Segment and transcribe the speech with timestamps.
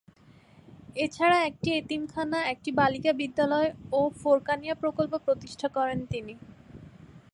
[0.95, 3.69] এছাড়া একটি এতিমখানা, একটি বালিকা বিদ্যালয়
[3.91, 6.33] ও ফোরকানিয়া প্রকল্প প্রতিষ্ঠা করেন তিনি।